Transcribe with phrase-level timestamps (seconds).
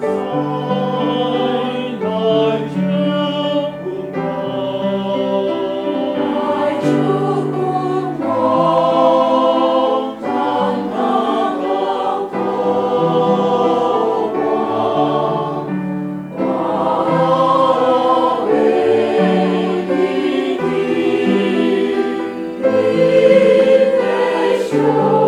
[0.00, 0.06] 再
[2.72, 2.76] 祝
[3.82, 4.16] 祖国，
[6.14, 6.20] 再
[6.82, 6.86] 祝
[7.50, 7.56] 祖
[8.18, 8.26] 国，
[10.22, 10.26] 战
[10.92, 10.96] 斗
[11.62, 11.66] 的
[12.30, 12.36] 祖
[14.34, 14.38] 国，
[16.36, 16.40] 保
[18.46, 18.48] 卫
[19.88, 19.92] 你
[20.58, 20.64] 的
[22.62, 22.66] 你
[23.98, 24.00] 的
[24.70, 25.27] 胸。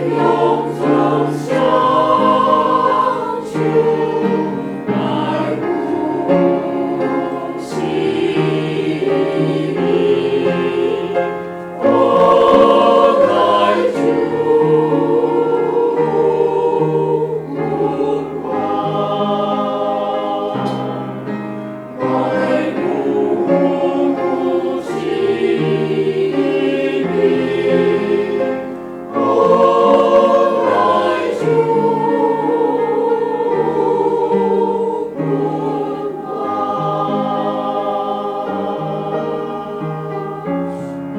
[0.00, 0.99] Sing,